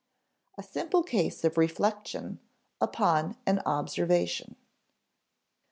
[Sidenote: 0.55 0.65
A 0.65 0.67
simple 0.67 1.03
case 1.03 1.43
of 1.43 1.57
reflection 1.59 2.39
upon 2.81 3.37
an 3.45 3.59
observation] 3.67 4.55
2. 4.55 4.55